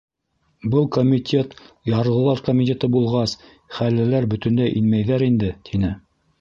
Был 0.75 0.87
комитет 0.95 1.51
ярлылар 1.91 2.41
комитеты 2.49 2.91
булғас, 2.97 3.37
хәллеләр 3.77 4.29
бөтөнләй 4.35 4.77
инмәйҙәр 4.83 5.31
инде?— 5.31 5.57
тине. 5.71 5.97